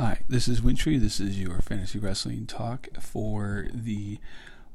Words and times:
Hi, 0.00 0.20
this 0.28 0.46
is 0.46 0.62
Wintry. 0.62 0.96
This 0.96 1.18
is 1.18 1.40
your 1.40 1.58
fantasy 1.60 1.98
wrestling 1.98 2.46
talk 2.46 2.86
for 3.00 3.66
the 3.74 4.18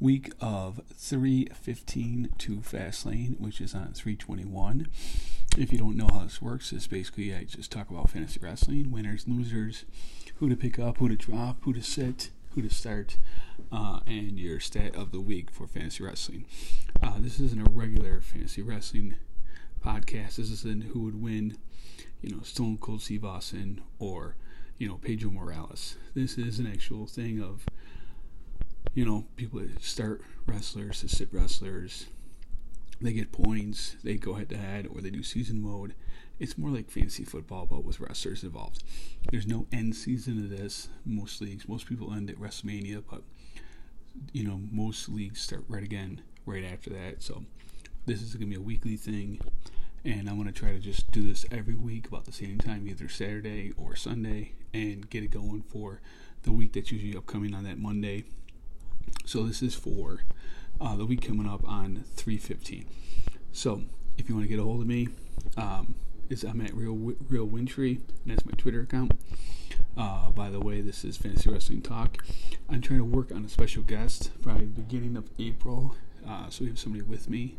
week 0.00 0.32
of 0.40 0.80
315 0.94 2.30
to 2.38 2.56
Fastlane, 2.60 3.38
which 3.38 3.60
is 3.60 3.74
on 3.74 3.92
321. 3.92 4.88
If 5.58 5.72
you 5.72 5.78
don't 5.78 5.98
know 5.98 6.08
how 6.10 6.20
this 6.20 6.40
works, 6.40 6.72
it's 6.72 6.86
basically 6.86 7.34
I 7.34 7.44
just 7.44 7.70
talk 7.70 7.90
about 7.90 8.08
fantasy 8.08 8.40
wrestling, 8.42 8.90
winners, 8.90 9.28
losers, 9.28 9.84
who 10.36 10.48
to 10.48 10.56
pick 10.56 10.78
up, 10.78 10.96
who 10.96 11.10
to 11.10 11.16
drop, 11.16 11.58
who 11.64 11.74
to 11.74 11.82
sit, 11.82 12.30
who 12.54 12.62
to 12.62 12.70
start, 12.70 13.18
uh, 13.70 14.00
and 14.06 14.38
your 14.38 14.58
stat 14.58 14.96
of 14.96 15.12
the 15.12 15.20
week 15.20 15.50
for 15.50 15.66
fantasy 15.66 16.02
wrestling. 16.02 16.46
Uh, 17.02 17.16
this 17.18 17.38
isn't 17.38 17.60
a 17.60 17.70
regular 17.70 18.22
fantasy 18.22 18.62
wrestling 18.62 19.16
podcast. 19.84 20.36
This 20.36 20.50
isn't 20.50 20.84
who 20.94 21.00
would 21.00 21.20
win, 21.20 21.58
you 22.22 22.34
know, 22.34 22.40
Stone 22.42 22.78
Cold 22.78 23.02
Steve 23.02 23.26
Austin 23.26 23.82
or 23.98 24.34
you 24.80 24.88
know, 24.88 24.96
Pedro 24.96 25.30
Morales. 25.30 25.96
This 26.14 26.38
is 26.38 26.58
an 26.58 26.66
actual 26.66 27.06
thing 27.06 27.40
of, 27.40 27.66
you 28.94 29.04
know, 29.04 29.26
people 29.36 29.60
that 29.60 29.82
start 29.82 30.22
wrestlers, 30.46 31.00
to 31.00 31.08
sit 31.08 31.28
wrestlers, 31.30 32.06
they 32.98 33.12
get 33.12 33.30
points, 33.30 33.96
they 34.02 34.14
go 34.14 34.34
head 34.34 34.48
to 34.48 34.56
head, 34.56 34.88
or 34.92 35.02
they 35.02 35.10
do 35.10 35.22
season 35.22 35.60
mode. 35.60 35.94
It's 36.38 36.56
more 36.56 36.70
like 36.70 36.90
fantasy 36.90 37.24
football, 37.24 37.66
but 37.66 37.84
with 37.84 38.00
wrestlers 38.00 38.42
involved. 38.42 38.82
There's 39.30 39.46
no 39.46 39.66
end 39.70 39.94
season 39.94 40.42
of 40.42 40.48
this. 40.48 40.88
Most 41.04 41.42
leagues, 41.42 41.68
most 41.68 41.86
people 41.86 42.14
end 42.14 42.30
at 42.30 42.40
WrestleMania, 42.40 43.02
but 43.08 43.22
you 44.32 44.48
know, 44.48 44.62
most 44.72 45.10
leagues 45.10 45.42
start 45.42 45.64
right 45.68 45.84
again 45.84 46.22
right 46.46 46.64
after 46.64 46.88
that. 46.90 47.22
So 47.22 47.44
this 48.06 48.22
is 48.22 48.32
gonna 48.32 48.46
be 48.46 48.56
a 48.56 48.62
weekly 48.62 48.96
thing 48.96 49.40
and 50.04 50.28
I'm 50.28 50.36
gonna 50.38 50.52
try 50.52 50.72
to 50.72 50.78
just 50.78 51.10
do 51.10 51.22
this 51.22 51.44
every 51.50 51.74
week 51.74 52.08
about 52.08 52.24
the 52.24 52.32
same 52.32 52.58
time, 52.58 52.88
either 52.88 53.08
Saturday 53.08 53.72
or 53.76 53.94
Sunday, 53.96 54.52
and 54.72 55.08
get 55.10 55.22
it 55.22 55.30
going 55.30 55.62
for 55.62 56.00
the 56.42 56.52
week 56.52 56.72
that's 56.72 56.90
usually 56.90 57.16
upcoming 57.16 57.54
on 57.54 57.64
that 57.64 57.78
Monday. 57.78 58.24
So 59.26 59.42
this 59.44 59.62
is 59.62 59.74
for 59.74 60.22
uh, 60.80 60.96
the 60.96 61.04
week 61.04 61.22
coming 61.22 61.46
up 61.46 61.66
on 61.68 62.04
3:15. 62.16 62.86
So 63.52 63.82
if 64.16 64.28
you 64.28 64.34
want 64.34 64.44
to 64.44 64.48
get 64.48 64.58
a 64.58 64.64
hold 64.64 64.80
of 64.80 64.86
me, 64.86 65.08
um, 65.56 65.94
is 66.28 66.44
I'm 66.44 66.60
at 66.60 66.74
real 66.74 66.94
real 67.28 67.44
Wintry, 67.44 68.00
and 68.22 68.32
that's 68.32 68.46
my 68.46 68.52
Twitter 68.52 68.80
account. 68.80 69.12
Uh, 69.96 70.30
by 70.30 70.50
the 70.50 70.60
way, 70.60 70.80
this 70.80 71.04
is 71.04 71.16
Fantasy 71.16 71.50
Wrestling 71.50 71.82
Talk. 71.82 72.18
I'm 72.68 72.80
trying 72.80 73.00
to 73.00 73.04
work 73.04 73.32
on 73.32 73.44
a 73.44 73.48
special 73.48 73.82
guest 73.82 74.30
probably 74.42 74.66
the 74.66 74.80
beginning 74.80 75.16
of 75.16 75.28
April, 75.38 75.96
uh, 76.26 76.48
so 76.48 76.62
we 76.64 76.70
have 76.70 76.78
somebody 76.78 77.02
with 77.02 77.28
me 77.28 77.56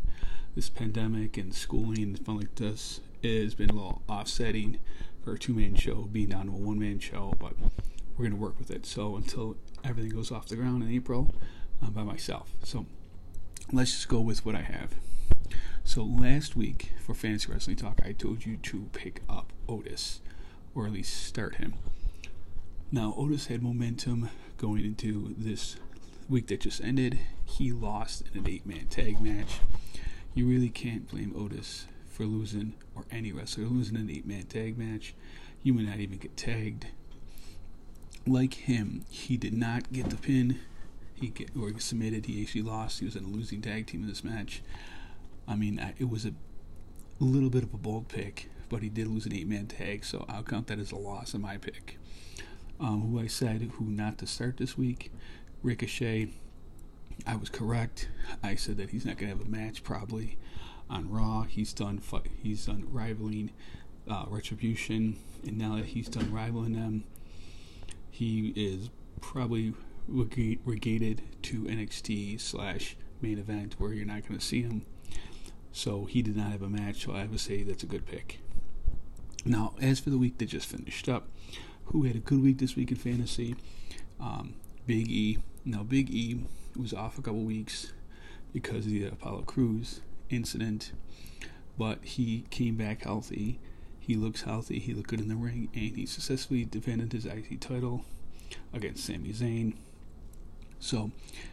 this 0.56 0.70
pandemic 0.70 1.38
and 1.38 1.54
schooling 1.54 2.04
and 2.04 2.26
fun 2.26 2.38
like 2.38 2.56
this 2.56 3.00
has 3.24 3.54
been 3.54 3.70
a 3.70 3.74
little 3.74 4.02
offsetting 4.08 4.80
for 5.24 5.34
a 5.34 5.40
two 5.40 5.54
man 5.54 5.76
show 5.76 6.10
being 6.12 6.30
down 6.30 6.48
to 6.48 6.52
a 6.52 6.56
one 6.56 6.80
man 6.80 7.00
show, 7.00 7.34
but 7.40 7.54
we're 8.18 8.26
going 8.26 8.32
to 8.32 8.38
work 8.38 8.58
with 8.60 8.72
it. 8.72 8.86
So 8.86 9.16
until 9.16 9.58
everything 9.84 10.12
goes 10.12 10.32
off 10.32 10.48
the 10.48 10.56
ground 10.56 10.84
in 10.84 10.92
April, 10.92 11.34
I'm 11.82 11.92
by 11.94 12.04
myself. 12.04 12.52
So 12.64 12.86
let's 13.72 13.92
just 13.92 14.10
go 14.10 14.20
with 14.20 14.46
what 14.46 14.56
I 14.56 14.62
have. 14.62 14.94
So 15.84 16.04
last 16.04 16.56
week 16.56 16.92
for 17.04 17.14
Fantasy 17.14 17.52
Wrestling 17.52 17.78
Talk, 17.78 18.02
I 18.06 18.12
told 18.12 18.46
you 18.46 18.58
to 18.58 18.90
pick 18.94 19.22
up 19.30 19.52
Otis, 19.68 20.22
or 20.76 20.86
at 20.86 20.94
least 20.94 21.26
start 21.26 21.56
him. 21.56 21.74
Now, 22.92 23.14
Otis 23.18 23.48
had 23.48 23.64
momentum 23.64 24.30
going 24.58 24.84
into 24.84 25.34
this 25.38 25.78
week 26.30 26.48
that 26.48 26.62
just 26.62 26.84
ended. 26.84 27.20
He 27.46 27.72
lost 27.72 28.24
in 28.34 28.40
an 28.40 28.50
eight 28.50 28.66
man 28.66 28.88
tag 28.90 29.22
match 29.22 29.60
you 30.34 30.48
really 30.48 30.70
can't 30.70 31.10
blame 31.10 31.34
Otis 31.38 31.88
for 32.10 32.26
losing, 32.26 32.74
or 32.96 33.06
any 33.12 33.32
wrestler 33.32 33.66
losing 33.66 33.98
an 33.98 34.10
eight 34.10 34.26
man 34.26 34.44
tag 34.44 34.78
match. 34.78 35.14
You 35.64 35.74
may 35.74 35.84
not 35.84 36.00
even 36.00 36.18
get 36.18 36.36
tagged. 36.38 36.88
Like 38.26 38.54
him, 38.54 39.06
he 39.10 39.38
did 39.38 39.54
not 39.54 39.92
get 39.92 40.10
the 40.10 40.16
pin. 40.16 40.60
He 41.16 41.28
get 41.28 41.52
or 41.60 41.78
submitted. 41.80 42.26
He 42.26 42.42
actually 42.42 42.64
lost. 42.64 43.00
He 43.00 43.06
was 43.06 43.16
in 43.16 43.26
a 43.26 43.28
losing 43.28 43.62
tag 43.62 43.88
team 43.88 44.04
in 44.04 44.10
this 44.10 44.24
match. 44.24 44.62
I 45.48 45.56
mean, 45.56 45.80
it 46.00 46.10
was 46.10 46.26
a 46.26 46.34
little 47.20 47.50
bit 47.50 47.64
of 47.64 47.74
a 47.74 47.78
bold 47.78 48.08
pick, 48.08 48.50
but 48.70 48.82
he 48.82 48.90
did 48.90 49.08
lose 49.08 49.26
an 49.26 49.34
eight 49.34 49.48
man 49.48 49.68
tag, 49.68 50.06
so 50.06 50.26
I'll 50.30 50.44
count 50.44 50.68
that 50.68 50.80
as 50.80 50.92
a 50.92 50.96
loss 50.96 51.34
in 51.34 51.42
my 51.42 51.58
pick. 51.58 51.98
Um, 52.80 53.02
who 53.02 53.20
I 53.20 53.28
said 53.28 53.62
who 53.74 53.86
not 53.86 54.18
to 54.20 54.28
start 54.28 54.58
this 54.58 54.78
week, 54.78 55.12
Ricochet. 55.62 56.30
I 57.26 57.36
was 57.36 57.50
correct. 57.50 58.10
I 58.44 58.56
said 58.56 58.78
that 58.78 58.90
he's 58.90 59.06
not 59.06 59.18
going 59.18 59.32
to 59.32 59.38
have 59.38 59.46
a 59.46 59.50
match 59.50 59.84
probably 59.84 60.38
on 60.90 61.10
Raw. 61.10 61.44
He's 61.44 61.74
done. 61.74 62.02
He's 62.42 62.66
done 62.66 62.88
rivaling 62.90 63.52
uh, 64.10 64.26
Retribution, 64.28 65.18
and 65.46 65.58
now 65.58 65.76
that 65.76 65.86
he's 65.86 66.10
done 66.10 66.34
rivaling 66.34 66.74
them, 66.74 67.04
he 68.10 68.54
is 68.56 68.90
probably 69.22 69.74
regated 70.08 71.22
to 71.44 71.64
NXT 71.64 72.40
slash 72.42 72.98
main 73.22 73.38
event 73.38 73.76
where 73.78 73.94
you're 73.94 74.06
not 74.06 74.28
going 74.28 74.40
to 74.40 74.46
see 74.46 74.64
him. 74.64 74.86
So 75.72 76.06
he 76.06 76.22
did 76.22 76.36
not 76.36 76.52
have 76.52 76.62
a 76.62 76.70
match. 76.70 77.06
So 77.06 77.14
I 77.14 77.26
would 77.26 77.40
say 77.40 77.64
that's 77.64 77.84
a 77.84 77.88
good 77.88 78.06
pick. 78.06 78.40
Now, 79.46 79.74
as 79.82 80.00
for 80.00 80.10
the 80.10 80.18
week 80.18 80.38
that 80.40 80.48
just 80.48 80.68
finished 80.68 81.08
up, 81.08 81.28
who 81.86 82.04
had 82.04 82.16
a 82.16 82.20
good 82.20 82.42
week 82.42 82.58
this 82.58 82.76
week 82.76 82.92
in 82.92 82.98
fantasy? 82.98 83.56
Um, 84.20 84.56
Big 84.86 85.10
E. 85.10 85.40
Now, 85.66 85.84
Big 85.84 86.10
E 86.10 86.44
was 86.78 86.94
off 86.94 87.18
a 87.18 87.22
couple 87.22 87.42
weeks 87.42 87.94
because 88.54 88.86
of 88.86 88.92
the 88.92 89.06
Apollo 89.06 89.44
Crews 89.44 90.02
incident, 90.30 90.92
but 91.78 92.04
he 92.04 92.46
came 92.50 92.76
back 92.76 93.04
healthy. 93.04 93.60
He 94.00 94.16
looks 94.16 94.44
healthy. 94.44 94.80
He 94.80 94.94
looked 94.94 95.10
good 95.10 95.22
in 95.22 95.30
the 95.30 95.36
ring, 95.36 95.70
and 95.74 95.96
he 95.96 96.06
successfully 96.06 96.66
defended 96.66 97.14
his 97.14 97.26
IC 97.26 97.60
title 97.60 98.06
against 98.74 99.06
Sami 99.06 99.32
Zayn. 99.34 99.76
So 100.80 101.12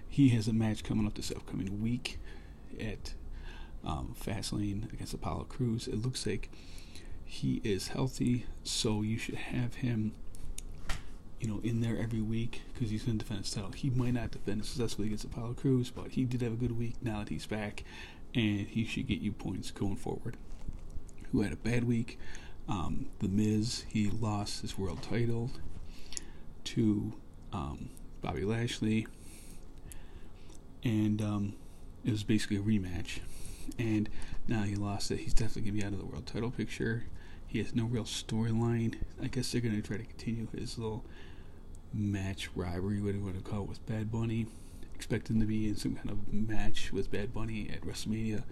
he 0.08 0.30
has 0.30 0.48
a 0.48 0.52
match 0.52 0.82
coming 0.82 1.06
up 1.06 1.14
this 1.14 1.30
upcoming 1.30 1.82
week 1.82 2.18
at 2.80 3.14
um, 3.84 4.14
Fastlane 4.18 4.92
against 4.92 5.14
Apollo 5.14 5.46
Crews. 5.48 5.86
It 5.86 6.02
looks 6.02 6.26
like 6.26 6.50
he 7.24 7.60
is 7.62 7.88
healthy, 7.88 8.46
so 8.64 9.02
you 9.02 9.18
should 9.18 9.34
have 9.34 9.76
him 9.76 10.12
you 11.40 11.48
know, 11.48 11.60
in 11.62 11.80
there 11.80 11.98
every 11.98 12.20
week 12.20 12.62
because 12.72 12.90
he's 12.90 13.04
going 13.04 13.18
to 13.18 13.24
defend 13.24 13.44
his 13.44 13.52
title. 13.52 13.72
He 13.72 13.90
might 13.90 14.14
not 14.14 14.30
defend 14.30 14.64
successfully 14.64 15.08
against 15.08 15.24
Apollo 15.24 15.54
Crews, 15.54 15.90
but 15.90 16.12
he 16.12 16.24
did 16.24 16.42
have 16.42 16.52
a 16.52 16.56
good 16.56 16.78
week 16.78 16.94
now 17.00 17.20
that 17.20 17.28
he's 17.28 17.46
back, 17.46 17.84
and 18.34 18.66
he 18.66 18.84
should 18.84 19.06
get 19.06 19.20
you 19.20 19.32
points 19.32 19.70
going 19.70 19.96
forward. 19.96 20.36
Who 21.32 21.42
had 21.42 21.52
a 21.52 21.56
bad 21.56 21.84
week? 21.84 22.18
Um, 22.68 23.06
the 23.20 23.28
Miz, 23.28 23.84
he 23.88 24.10
lost 24.10 24.62
his 24.62 24.76
world 24.76 25.02
title 25.02 25.50
to 26.64 27.14
um, 27.52 27.90
Bobby 28.20 28.44
Lashley, 28.44 29.06
and 30.84 31.22
um, 31.22 31.54
it 32.04 32.10
was 32.10 32.24
basically 32.24 32.56
a 32.56 32.60
rematch. 32.60 33.20
And 33.78 34.08
now 34.46 34.62
he 34.62 34.74
lost 34.74 35.10
it. 35.10 35.18
He's 35.18 35.34
definitely 35.34 35.62
going 35.62 35.74
to 35.74 35.80
be 35.80 35.86
out 35.86 35.92
of 35.92 35.98
the 35.98 36.06
world 36.06 36.26
title 36.26 36.50
picture. 36.50 37.04
He 37.48 37.58
has 37.60 37.74
no 37.74 37.86
real 37.86 38.04
storyline. 38.04 38.96
I 39.22 39.26
guess 39.28 39.50
they're 39.50 39.62
going 39.62 39.74
to 39.74 39.86
try 39.86 39.96
to 39.96 40.04
continue 40.04 40.46
his 40.54 40.78
little 40.78 41.02
match 41.94 42.50
rivalry, 42.54 43.00
what 43.00 43.12
do 43.12 43.18
you 43.18 43.24
want 43.24 43.42
to 43.42 43.50
call 43.50 43.62
it, 43.62 43.68
with 43.70 43.86
Bad 43.86 44.12
Bunny. 44.12 44.46
Expect 44.94 45.30
him 45.30 45.40
to 45.40 45.46
be 45.46 45.66
in 45.66 45.74
some 45.74 45.94
kind 45.94 46.10
of 46.10 46.30
match 46.30 46.92
with 46.92 47.10
Bad 47.10 47.32
Bunny 47.32 47.70
at 47.72 47.80
WrestleMania. 47.80 48.44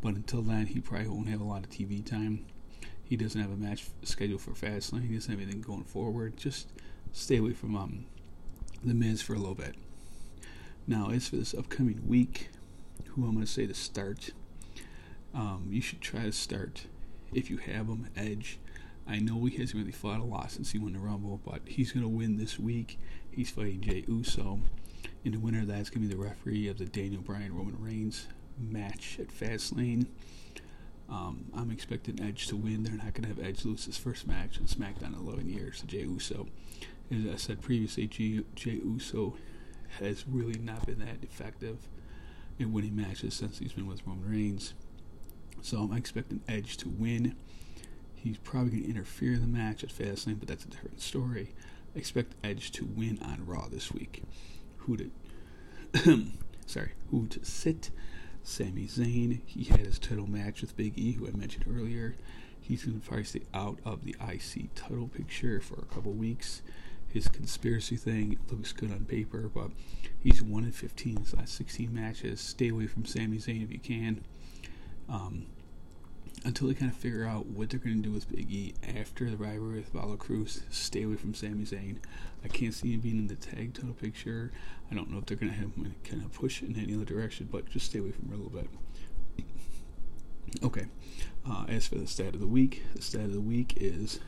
But 0.00 0.14
until 0.14 0.40
then, 0.40 0.66
he 0.66 0.78
probably 0.78 1.08
won't 1.08 1.28
have 1.28 1.40
a 1.40 1.44
lot 1.44 1.64
of 1.64 1.70
TV 1.70 2.04
time. 2.04 2.46
He 3.02 3.16
doesn't 3.16 3.40
have 3.40 3.50
a 3.50 3.56
match 3.56 3.86
scheduled 4.04 4.40
for 4.40 4.52
Fastlane. 4.52 5.08
He 5.08 5.14
doesn't 5.14 5.30
have 5.32 5.40
anything 5.40 5.60
going 5.60 5.84
forward. 5.84 6.36
Just 6.36 6.68
stay 7.12 7.38
away 7.38 7.54
from 7.54 7.76
um, 7.76 8.06
The 8.84 8.94
Miz 8.94 9.20
for 9.20 9.34
a 9.34 9.38
little 9.38 9.56
bit. 9.56 9.74
Now, 10.86 11.10
as 11.10 11.28
for 11.28 11.36
this 11.36 11.54
upcoming 11.54 12.06
week, 12.06 12.50
who 13.08 13.24
I'm 13.24 13.34
going 13.34 13.44
to 13.46 13.50
say 13.50 13.66
to 13.66 13.74
start, 13.74 14.30
um, 15.34 15.66
you 15.70 15.80
should 15.80 16.00
try 16.00 16.22
to 16.22 16.32
start 16.32 16.86
if 17.34 17.50
you 17.50 17.58
have 17.58 17.88
him, 17.88 18.08
Edge. 18.16 18.58
I 19.06 19.18
know 19.18 19.44
he 19.44 19.58
hasn't 19.58 19.78
really 19.78 19.92
fought 19.92 20.20
a 20.20 20.24
lot 20.24 20.50
since 20.50 20.72
he 20.72 20.78
won 20.78 20.94
the 20.94 20.98
Rumble, 20.98 21.40
but 21.44 21.60
he's 21.66 21.92
going 21.92 22.04
to 22.04 22.08
win 22.08 22.38
this 22.38 22.58
week. 22.58 22.98
He's 23.30 23.50
fighting 23.50 23.82
Jey 23.82 24.04
Uso. 24.08 24.60
In 25.24 25.32
the 25.32 25.38
winner, 25.38 25.60
of 25.60 25.66
that's 25.66 25.90
going 25.90 26.02
to 26.02 26.08
be 26.08 26.14
the 26.14 26.22
referee 26.22 26.68
of 26.68 26.78
the 26.78 26.86
Daniel 26.86 27.20
Bryan 27.20 27.54
Roman 27.54 27.76
Reigns 27.78 28.26
match 28.58 29.18
at 29.20 29.28
Fastlane. 29.28 30.06
Um, 31.10 31.46
I'm 31.54 31.70
expecting 31.70 32.22
Edge 32.22 32.46
to 32.46 32.56
win. 32.56 32.82
They're 32.82 32.94
not 32.94 33.12
going 33.12 33.22
to 33.22 33.28
have 33.28 33.38
Edge 33.38 33.64
lose 33.64 33.84
his 33.84 33.98
first 33.98 34.26
match 34.26 34.58
on 34.58 34.66
SmackDown 34.66 35.18
in 35.18 35.26
11 35.26 35.50
years 35.50 35.80
to 35.80 35.86
Jey 35.86 36.02
Uso. 36.02 36.46
As 37.10 37.26
I 37.26 37.36
said 37.36 37.60
previously, 37.60 38.06
Jey 38.06 38.80
Uso 38.82 39.36
has 40.00 40.24
really 40.26 40.58
not 40.58 40.86
been 40.86 41.00
that 41.00 41.22
effective 41.22 41.88
in 42.58 42.72
winning 42.72 42.96
matches 42.96 43.34
since 43.34 43.58
he's 43.58 43.72
been 43.72 43.86
with 43.86 44.06
Roman 44.06 44.30
Reigns. 44.30 44.74
So 45.64 45.78
I'm 45.78 45.96
expecting 45.96 46.42
Edge 46.46 46.76
to 46.76 46.90
win. 46.90 47.34
He's 48.14 48.36
probably 48.36 48.72
going 48.72 48.82
to 48.82 48.90
interfere 48.90 49.32
in 49.32 49.40
the 49.40 49.46
match 49.46 49.82
at 49.82 49.88
Fastlane, 49.88 50.38
but 50.38 50.46
that's 50.46 50.66
a 50.66 50.68
different 50.68 51.00
story. 51.00 51.54
I 51.94 51.98
expect 51.98 52.34
Edge 52.44 52.70
to 52.72 52.84
win 52.84 53.18
on 53.22 53.46
Raw 53.46 53.68
this 53.70 53.90
week. 53.90 54.22
Who 54.80 54.98
to 54.98 55.10
sorry, 56.66 56.92
who 57.10 57.26
to 57.28 57.42
sit? 57.46 57.90
Sami 58.42 58.84
Zayn. 58.84 59.40
He 59.46 59.64
had 59.64 59.80
his 59.80 59.98
title 59.98 60.26
match 60.26 60.60
with 60.60 60.76
Big 60.76 60.98
E, 60.98 61.12
who 61.12 61.26
I 61.26 61.30
mentioned 61.30 61.64
earlier. 61.66 62.14
He's 62.60 62.84
going 62.84 63.00
to 63.00 63.06
probably 63.06 63.24
stay 63.24 63.44
out 63.54 63.78
of 63.86 64.04
the 64.04 64.14
IC 64.20 64.74
title 64.74 65.08
picture 65.08 65.62
for 65.62 65.76
a 65.76 65.94
couple 65.94 66.12
weeks. 66.12 66.60
his 67.10 67.26
conspiracy 67.28 67.96
thing 67.96 68.38
looks 68.50 68.72
good 68.72 68.90
on 68.90 69.06
paper, 69.06 69.50
but 69.54 69.70
he's 70.20 70.42
one 70.42 70.64
in 70.64 70.72
fifteen 70.72 71.16
his 71.16 71.32
last 71.32 71.54
sixteen 71.54 71.94
matches. 71.94 72.42
Stay 72.42 72.68
away 72.68 72.86
from 72.86 73.06
Sami 73.06 73.38
Zayn 73.38 73.64
if 73.64 73.72
you 73.72 73.78
can. 73.78 74.22
Um, 75.08 75.46
until 76.44 76.68
they 76.68 76.74
kind 76.74 76.90
of 76.90 76.96
figure 76.96 77.24
out 77.24 77.46
what 77.46 77.70
they're 77.70 77.80
going 77.80 78.02
to 78.02 78.02
do 78.02 78.12
with 78.12 78.30
Big 78.30 78.50
E 78.50 78.74
after 78.96 79.30
the 79.30 79.36
rivalry 79.36 79.76
with 79.76 79.94
Apollo 79.94 80.16
Crews. 80.16 80.62
Stay 80.70 81.02
away 81.02 81.16
from 81.16 81.32
Sami 81.34 81.64
Zayn. 81.64 81.98
I 82.44 82.48
can't 82.48 82.74
see 82.74 82.92
him 82.92 83.00
being 83.00 83.18
in 83.18 83.28
the 83.28 83.34
tag 83.34 83.74
title 83.74 83.94
picture. 83.94 84.52
I 84.90 84.94
don't 84.94 85.10
know 85.10 85.18
if 85.18 85.26
they're 85.26 85.38
going 85.38 85.52
to 85.52 85.58
have 85.58 85.74
him 85.74 85.94
kind 86.04 86.22
of 86.22 86.32
push 86.32 86.62
in 86.62 86.76
any 86.76 86.94
other 86.94 87.06
direction, 87.06 87.48
but 87.50 87.68
just 87.70 87.86
stay 87.86 87.98
away 87.98 88.10
from 88.10 88.26
him 88.28 88.34
a 88.34 88.36
little 88.44 88.50
bit. 88.50 88.68
Okay. 90.62 90.86
Uh, 91.48 91.64
as 91.68 91.86
for 91.86 91.96
the 91.96 92.06
stat 92.06 92.34
of 92.34 92.40
the 92.40 92.46
week, 92.46 92.82
the 92.94 93.02
stat 93.02 93.22
of 93.22 93.32
the 93.32 93.40
week 93.40 93.74
is 93.76 94.20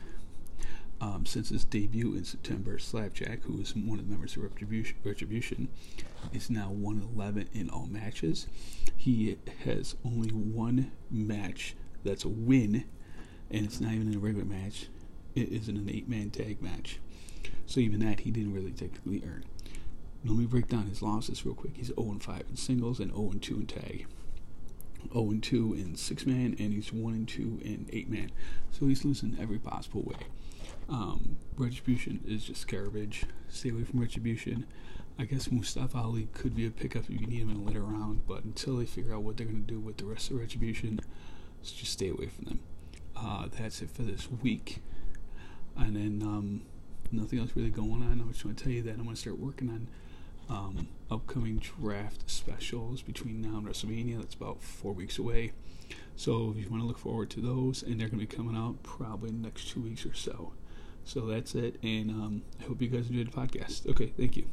um, 0.99 1.25
since 1.25 1.49
his 1.49 1.63
debut 1.63 2.15
in 2.15 2.23
September, 2.23 2.79
Slapjack, 2.79 3.43
who 3.43 3.59
is 3.61 3.75
one 3.75 3.99
of 3.99 4.05
the 4.05 4.11
members 4.11 4.35
of 4.35 4.43
Retribution, 4.43 4.97
Retribution 5.03 5.67
is 6.33 6.49
now 6.49 6.69
111 6.69 7.49
in 7.53 7.69
all 7.69 7.87
matches. 7.87 8.47
He 8.95 9.37
has 9.65 9.95
only 10.03 10.29
one 10.29 10.91
match 11.11 11.75
that's 12.03 12.25
a 12.25 12.29
win, 12.29 12.85
and 13.51 13.65
it's 13.65 13.79
not 13.79 13.93
even 13.93 14.07
in 14.11 14.15
a 14.15 14.19
regular 14.19 14.45
match. 14.45 14.87
It 15.35 15.49
is 15.49 15.69
in 15.69 15.77
an 15.77 15.89
eight-man 15.89 16.31
tag 16.31 16.61
match. 16.61 16.99
So 17.67 17.79
even 17.79 17.99
that 17.99 18.21
he 18.21 18.31
didn't 18.31 18.53
really 18.53 18.71
technically 18.71 19.21
earn. 19.25 19.43
Let 20.25 20.37
me 20.37 20.45
break 20.45 20.67
down 20.67 20.87
his 20.87 21.01
losses 21.01 21.45
real 21.45 21.53
quick. 21.53 21.77
He's 21.77 21.87
0 21.87 22.17
5 22.19 22.43
in 22.49 22.55
singles 22.55 22.99
and 22.99 23.11
0 23.11 23.33
2 23.39 23.55
in 23.55 23.67
tag. 23.67 24.07
0 25.13 25.33
2 25.41 25.73
in 25.73 25.95
six 25.95 26.25
man, 26.25 26.55
and 26.59 26.73
he's 26.73 26.91
1 26.91 27.25
2 27.25 27.59
in 27.63 27.87
eight 27.93 28.09
man. 28.09 28.31
So 28.71 28.87
he's 28.87 29.05
losing 29.05 29.37
every 29.39 29.59
possible 29.59 30.01
way. 30.01 30.17
Um, 30.89 31.37
Retribution 31.57 32.21
is 32.25 32.45
just 32.45 32.67
garbage. 32.67 33.25
Stay 33.49 33.69
away 33.69 33.83
from 33.83 33.99
Retribution. 33.99 34.65
I 35.19 35.25
guess 35.25 35.51
Mustafa 35.51 35.97
Ali 35.97 36.27
could 36.33 36.55
be 36.55 36.67
a 36.67 36.69
pickup 36.69 37.03
if 37.05 37.19
you 37.19 37.25
need 37.25 37.39
him 37.41 37.49
in 37.49 37.57
a 37.57 37.63
later 37.63 37.81
round, 37.81 38.27
but 38.27 38.43
until 38.43 38.77
they 38.77 38.85
figure 38.85 39.15
out 39.15 39.23
what 39.23 39.37
they're 39.37 39.47
going 39.47 39.65
to 39.65 39.73
do 39.73 39.79
with 39.79 39.97
the 39.97 40.05
rest 40.05 40.29
of 40.29 40.37
Retribution, 40.37 40.99
so 41.63 41.75
just 41.75 41.93
stay 41.93 42.09
away 42.09 42.27
from 42.27 42.45
them. 42.45 42.59
Uh, 43.15 43.47
that's 43.57 43.81
it 43.81 43.89
for 43.89 44.03
this 44.03 44.29
week. 44.43 44.83
And 45.75 45.95
then 45.95 46.21
um, 46.21 46.61
nothing 47.11 47.39
else 47.39 47.51
really 47.55 47.71
going 47.71 48.03
on. 48.03 48.21
I'm 48.21 48.31
just 48.31 48.43
going 48.43 48.55
to 48.55 48.63
tell 48.63 48.71
you 48.71 48.83
that 48.83 48.91
I'm 48.91 49.03
going 49.03 49.15
to 49.15 49.21
start 49.21 49.39
working 49.39 49.69
on 49.69 49.87
um, 50.49 50.87
upcoming 51.09 51.57
draft 51.57 52.29
specials 52.29 53.01
between 53.01 53.41
now 53.41 53.57
and 53.57 53.67
WrestleMania. 53.67 54.19
That's 54.19 54.35
about 54.35 54.61
four 54.61 54.93
weeks 54.93 55.17
away. 55.17 55.53
So 56.15 56.53
if 56.55 56.63
you 56.63 56.69
want 56.69 56.83
to 56.83 56.87
look 56.87 56.99
forward 56.99 57.29
to 57.31 57.41
those, 57.41 57.81
and 57.81 57.99
they're 57.99 58.07
going 58.07 58.19
to 58.19 58.27
be 58.27 58.35
coming 58.35 58.55
out 58.55 58.83
probably 58.83 59.31
next 59.31 59.69
two 59.69 59.81
weeks 59.81 60.05
or 60.05 60.13
so. 60.13 60.53
So 61.07 61.21
that's 61.21 61.55
it, 61.55 61.77
and 61.81 62.11
um, 62.11 62.41
I 62.59 62.63
hope 62.65 62.81
you 62.81 62.89
guys 62.89 63.09
enjoyed 63.09 63.31
the 63.31 63.31
podcast. 63.31 63.87
Okay, 63.87 64.11
thank 64.17 64.35
you. 64.35 64.45